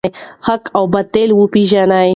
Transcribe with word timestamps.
حق 0.45 0.63
او 0.77 0.83
باطل 0.93 1.29
وپیژنئ. 1.33 2.09